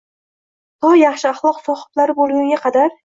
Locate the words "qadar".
2.65-2.97